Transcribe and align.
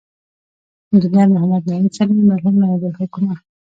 انجنیر 0.93 1.27
محمد 1.35 1.63
نعیم 1.69 1.87
سلیمي، 1.97 2.23
مرحوم 2.29 2.55
نایب 2.61 2.83
الحکومه 2.87 3.35